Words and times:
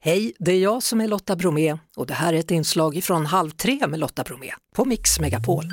Hej, 0.00 0.32
det 0.38 0.52
är 0.52 0.58
jag 0.58 0.82
som 0.82 1.00
är 1.00 1.08
Lotta 1.08 1.36
Bromé 1.36 1.78
och 1.96 2.06
det 2.06 2.14
här 2.14 2.32
är 2.32 2.38
ett 2.38 2.50
inslag 2.50 3.00
från 3.02 3.26
Halv 3.26 3.50
tre 3.50 3.86
med 3.86 4.00
Lotta 4.00 4.22
Bromé 4.22 4.50
på 4.74 4.84
Mix 4.84 5.20
Megapol. 5.20 5.64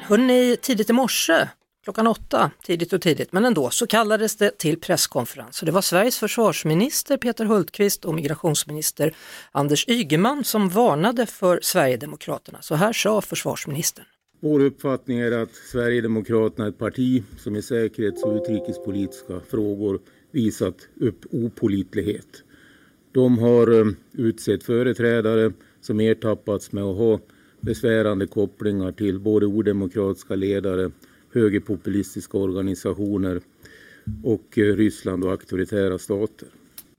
Hörrni, 0.00 0.56
tidigt 0.62 0.90
i 0.90 0.92
morse, 0.92 1.48
klockan 1.84 2.06
åtta, 2.06 2.50
tidigt 2.62 2.92
och 2.92 3.02
tidigt, 3.02 3.32
men 3.32 3.44
ändå, 3.44 3.70
så 3.70 3.86
kallades 3.86 4.36
det 4.36 4.58
till 4.58 4.80
presskonferens. 4.80 5.60
Det 5.60 5.72
var 5.72 5.82
Sveriges 5.82 6.18
försvarsminister 6.18 7.16
Peter 7.16 7.44
Hultqvist 7.44 8.04
och 8.04 8.14
migrationsminister 8.14 9.14
Anders 9.52 9.88
Ygeman 9.88 10.44
som 10.44 10.68
varnade 10.68 11.26
för 11.26 11.60
Sverigedemokraterna. 11.62 12.58
Så 12.62 12.74
här 12.74 12.92
sa 12.92 13.20
försvarsministern. 13.20 14.04
Vår 14.42 14.60
uppfattning 14.60 15.18
är 15.18 15.32
att 15.32 15.54
Sverigedemokraterna 15.72 16.64
är 16.64 16.70
ett 16.70 16.78
parti 16.78 17.22
som 17.38 17.56
i 17.56 17.62
säkerhets 17.62 18.24
och 18.24 18.34
utrikespolitiska 18.34 19.40
frågor 19.50 20.00
visat 20.30 20.88
upp 21.00 21.26
opolitlighet. 21.30 22.44
De 23.12 23.38
har 23.38 23.80
eh, 23.80 23.92
utsett 24.12 24.62
företrädare 24.62 25.52
som 25.80 26.00
ertappats 26.00 26.72
med 26.72 26.84
att 26.84 26.96
ha 26.96 27.20
besvärande 27.60 28.26
kopplingar 28.26 28.92
till 28.92 29.18
både 29.18 29.46
odemokratiska 29.46 30.34
ledare, 30.34 30.90
högerpopulistiska 31.32 32.38
organisationer 32.38 33.40
och 34.24 34.58
eh, 34.58 34.76
Ryssland 34.76 35.24
och 35.24 35.30
auktoritära 35.30 35.98
stater. 35.98 36.48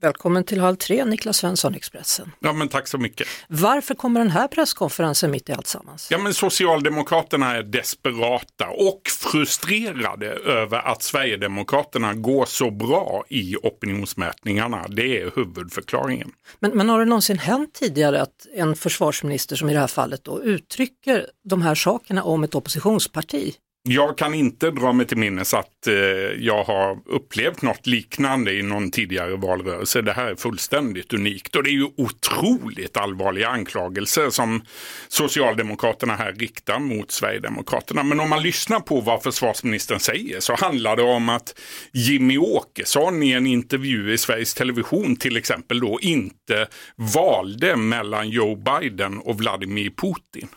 Välkommen 0.02 0.44
till 0.44 0.60
Halv 0.60 0.76
tre, 0.76 1.04
Niklas 1.04 1.36
Svensson, 1.36 1.74
Expressen. 1.74 2.32
Ja, 2.40 2.52
men 2.52 2.68
tack 2.68 2.88
så 2.88 2.98
mycket. 2.98 3.26
Varför 3.48 3.94
kommer 3.94 4.20
den 4.20 4.30
här 4.30 4.48
presskonferensen 4.48 5.30
mitt 5.30 5.48
i 5.48 5.52
allt 5.52 5.66
sammans? 5.66 6.08
Ja, 6.10 6.18
men 6.18 6.34
Socialdemokraterna 6.34 7.56
är 7.56 7.62
desperata 7.62 8.68
och 8.68 9.02
frustrerade 9.32 10.26
över 10.26 10.78
att 10.78 11.02
Sverigedemokraterna 11.02 12.14
går 12.14 12.44
så 12.44 12.70
bra 12.70 13.24
i 13.28 13.56
opinionsmätningarna. 13.62 14.86
Det 14.88 15.22
är 15.22 15.30
huvudförklaringen. 15.34 16.32
Men, 16.58 16.70
men 16.70 16.88
har 16.88 16.98
det 16.98 17.04
någonsin 17.04 17.38
hänt 17.38 17.74
tidigare 17.74 18.22
att 18.22 18.46
en 18.54 18.76
försvarsminister, 18.76 19.56
som 19.56 19.70
i 19.70 19.72
det 19.72 19.80
här 19.80 19.86
fallet, 19.86 20.24
då, 20.24 20.42
uttrycker 20.42 21.26
de 21.44 21.62
här 21.62 21.74
sakerna 21.74 22.22
om 22.22 22.44
ett 22.44 22.54
oppositionsparti? 22.54 23.54
Jag 23.88 24.18
kan 24.18 24.34
inte 24.34 24.70
dra 24.70 24.92
mig 24.92 25.06
till 25.06 25.16
minnes 25.16 25.54
att 25.54 25.86
eh, 25.86 25.94
jag 26.38 26.64
har 26.64 26.98
upplevt 27.06 27.62
något 27.62 27.86
liknande 27.86 28.52
i 28.52 28.62
någon 28.62 28.90
tidigare 28.90 29.36
valrörelse. 29.36 30.02
Det 30.02 30.12
här 30.12 30.26
är 30.26 30.34
fullständigt 30.34 31.12
unikt 31.12 31.56
och 31.56 31.62
det 31.62 31.70
är 31.70 31.72
ju 31.72 31.88
otroligt 31.96 32.96
allvarliga 32.96 33.48
anklagelser 33.48 34.30
som 34.30 34.62
Socialdemokraterna 35.08 36.16
här 36.16 36.32
riktar 36.32 36.78
mot 36.78 37.10
Sverigedemokraterna. 37.10 38.02
Men 38.02 38.20
om 38.20 38.30
man 38.30 38.42
lyssnar 38.42 38.80
på 38.80 39.00
vad 39.00 39.22
försvarsministern 39.22 40.00
säger 40.00 40.40
så 40.40 40.54
handlar 40.54 40.96
det 40.96 41.02
om 41.02 41.28
att 41.28 41.58
Jimmy 41.92 42.38
Åkesson 42.38 43.22
i 43.22 43.32
en 43.32 43.46
intervju 43.46 44.12
i 44.12 44.18
Sveriges 44.18 44.54
Television 44.54 45.16
till 45.16 45.36
exempel 45.36 45.80
då 45.80 45.98
inte 46.02 46.68
valde 47.14 47.76
mellan 47.76 48.28
Joe 48.28 48.56
Biden 48.56 49.18
och 49.18 49.38
Vladimir 49.38 49.90
Putin. 49.90 50.48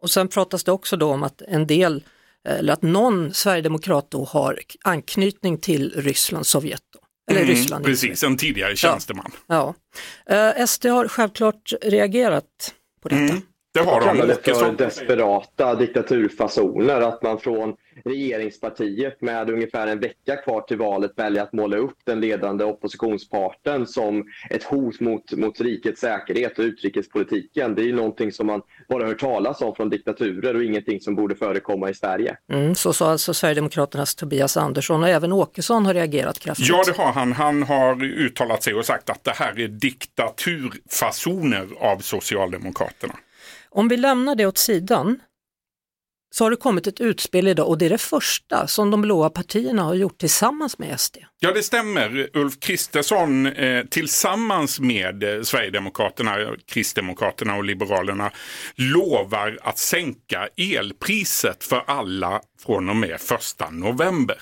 Och 0.00 0.10
sen 0.10 0.28
pratas 0.28 0.64
det 0.64 0.72
också 0.72 0.96
då 0.96 1.12
om 1.12 1.22
att 1.22 1.42
en 1.42 1.66
del 1.66 2.02
eller 2.48 2.72
att 2.72 2.82
någon 2.82 3.34
sverigedemokrat 3.34 4.10
då 4.10 4.24
har 4.24 4.58
anknytning 4.84 5.58
till 5.58 5.92
Ryssland, 5.96 6.46
Sovjet. 6.46 6.80
Då. 6.92 6.98
Eller 7.30 7.42
Mm, 7.42 7.54
Ryssland. 7.54 7.84
precis, 7.84 8.22
en 8.22 8.36
tidigare 8.36 8.76
tjänsteman. 8.76 9.30
Ja. 9.46 9.74
Eh, 10.26 10.66
SD 10.66 10.86
har 10.86 11.08
självklart 11.08 11.72
reagerat 11.82 12.74
på 13.02 13.08
detta. 13.08 13.22
Mm, 13.22 13.40
det 13.74 13.80
har 13.80 14.00
de. 14.00 14.26
det 14.26 14.54
för 14.56 14.72
desperata 14.72 15.74
diktaturfasoner. 15.74 17.00
Att 17.00 17.22
man 17.22 17.38
från 17.38 17.74
regeringspartiet 18.04 19.20
med 19.20 19.50
ungefär 19.50 19.86
en 19.86 20.00
vecka 20.00 20.36
kvar 20.36 20.60
till 20.60 20.76
valet 20.76 21.12
väljer 21.16 21.42
att 21.42 21.52
måla 21.52 21.76
upp 21.76 21.96
den 22.04 22.20
ledande 22.20 22.64
oppositionsparten 22.64 23.86
som 23.86 24.24
ett 24.50 24.64
hot 24.64 25.00
mot, 25.00 25.32
mot 25.32 25.60
rikets 25.60 26.00
säkerhet 26.00 26.58
och 26.58 26.62
utrikespolitiken. 26.62 27.74
Det 27.74 27.82
är 27.82 27.86
ju 27.86 27.96
någonting 27.96 28.32
som 28.32 28.46
man 28.46 28.62
bara 28.88 29.06
hört 29.06 29.20
talas 29.20 29.60
om 29.60 29.74
från 29.74 29.90
diktaturer 29.90 30.56
och 30.56 30.64
ingenting 30.64 31.00
som 31.00 31.14
borde 31.14 31.34
förekomma 31.34 31.90
i 31.90 31.94
Sverige. 31.94 32.36
Mm, 32.52 32.74
så 32.74 32.92
sa 32.92 33.10
alltså 33.10 33.34
Sverigedemokraternas 33.34 34.14
Tobias 34.14 34.56
Andersson 34.56 35.02
och 35.02 35.08
även 35.08 35.32
Åkesson 35.32 35.86
har 35.86 35.94
reagerat 35.94 36.38
kraftigt. 36.38 36.68
Ja, 36.68 36.82
det 36.86 36.96
har 36.96 37.12
han. 37.12 37.32
Han 37.32 37.62
har 37.62 38.04
uttalat 38.04 38.62
sig 38.62 38.74
och 38.74 38.84
sagt 38.84 39.10
att 39.10 39.24
det 39.24 39.32
här 39.34 39.60
är 39.60 39.68
diktaturfasoner 39.68 41.66
av 41.78 41.98
Socialdemokraterna. 41.98 43.14
Om 43.70 43.88
vi 43.88 43.96
lämnar 43.96 44.34
det 44.34 44.46
åt 44.46 44.58
sidan 44.58 45.20
så 46.34 46.44
har 46.44 46.50
det 46.50 46.56
kommit 46.56 46.86
ett 46.86 47.00
utspel 47.00 47.48
idag 47.48 47.68
och 47.68 47.78
det 47.78 47.86
är 47.86 47.90
det 47.90 47.98
första 47.98 48.66
som 48.66 48.90
de 48.90 49.00
blåa 49.02 49.30
partierna 49.30 49.82
har 49.82 49.94
gjort 49.94 50.18
tillsammans 50.18 50.78
med 50.78 51.00
SD. 51.00 51.16
Ja, 51.40 51.52
det 51.52 51.62
stämmer. 51.62 52.28
Ulf 52.32 52.60
Kristersson 52.60 53.46
eh, 53.46 53.84
tillsammans 53.84 54.80
med 54.80 55.22
eh, 55.22 55.42
Sverigedemokraterna, 55.42 56.36
Kristdemokraterna 56.66 57.56
och 57.56 57.64
Liberalerna 57.64 58.30
lovar 58.74 59.58
att 59.62 59.78
sänka 59.78 60.48
elpriset 60.56 61.64
för 61.64 61.82
alla 61.86 62.40
från 62.66 62.88
och 62.88 62.96
med 62.96 63.20
första 63.20 63.70
november. 63.70 64.40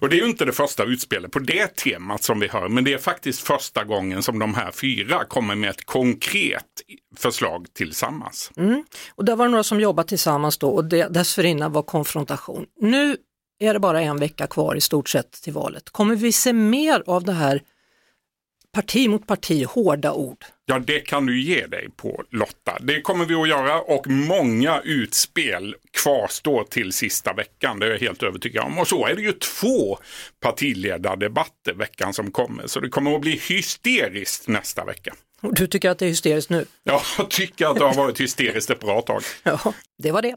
Och 0.00 0.08
det 0.08 0.16
är 0.16 0.20
ju 0.20 0.28
inte 0.28 0.44
det 0.44 0.52
första 0.52 0.84
utspelet 0.84 1.32
på 1.32 1.38
det 1.38 1.76
temat 1.76 2.22
som 2.22 2.40
vi 2.40 2.48
hör, 2.48 2.68
men 2.68 2.84
det 2.84 2.92
är 2.92 2.98
faktiskt 2.98 3.46
första 3.46 3.84
gången 3.84 4.22
som 4.22 4.38
de 4.38 4.54
här 4.54 4.70
fyra 4.70 5.24
kommer 5.24 5.54
med 5.54 5.70
ett 5.70 5.84
konkret 5.84 6.64
förslag 7.16 7.66
tillsammans. 7.74 8.50
Mm. 8.56 8.84
Och 9.14 9.24
där 9.24 9.36
var 9.36 9.44
det 9.44 9.50
några 9.50 9.64
som 9.64 9.80
jobbat 9.80 10.08
tillsammans 10.08 10.58
då 10.58 10.68
och 10.68 10.84
det, 10.84 11.08
dessförinnan 11.34 11.72
var 11.72 11.82
konfrontation. 11.82 12.66
Nu 12.80 13.16
är 13.60 13.72
det 13.72 13.80
bara 13.80 14.00
en 14.00 14.16
vecka 14.16 14.46
kvar 14.46 14.76
i 14.76 14.80
stort 14.80 15.08
sett 15.08 15.32
till 15.32 15.52
valet. 15.52 15.90
Kommer 15.90 16.16
vi 16.16 16.32
se 16.32 16.52
mer 16.52 17.02
av 17.06 17.24
det 17.24 17.32
här 17.32 17.62
parti 18.72 19.08
mot 19.08 19.26
parti, 19.26 19.66
hårda 19.66 20.12
ord? 20.12 20.44
Ja, 20.66 20.78
det 20.78 21.00
kan 21.00 21.26
du 21.26 21.42
ge 21.42 21.66
dig 21.66 21.88
på 21.96 22.22
Lotta. 22.30 22.78
Det 22.80 23.00
kommer 23.00 23.24
vi 23.24 23.34
att 23.34 23.48
göra 23.48 23.80
och 23.80 24.06
många 24.06 24.80
utspel 24.80 25.74
kvarstår 26.02 26.64
till 26.64 26.92
sista 26.92 27.32
veckan. 27.32 27.78
Det 27.78 27.86
är 27.86 27.90
jag 27.90 27.98
helt 27.98 28.22
övertygad 28.22 28.64
om. 28.64 28.78
Och 28.78 28.88
så 28.88 29.06
är 29.06 29.14
det 29.14 29.22
ju 29.22 29.32
två 29.32 29.98
partiledardebatter 30.40 31.74
veckan 31.74 32.14
som 32.14 32.30
kommer. 32.30 32.66
Så 32.66 32.80
det 32.80 32.88
kommer 32.88 33.14
att 33.14 33.20
bli 33.20 33.40
hysteriskt 33.48 34.48
nästa 34.48 34.84
vecka. 34.84 35.14
Och 35.40 35.54
Du 35.54 35.66
tycker 35.66 35.90
att 35.90 35.98
det 35.98 36.04
är 36.06 36.08
hysteriskt 36.08 36.50
nu? 36.50 36.64
Jag 36.84 37.30
tycker 37.30 37.66
att 37.66 37.76
det 37.76 37.84
har 37.84 37.94
varit 37.94 38.20
hysteriskt 38.20 38.70
ett 38.70 38.80
bra 38.80 39.02
tag. 39.02 39.22
Ja, 39.42 39.74
det 39.98 40.12
var 40.12 40.22
det. 40.22 40.36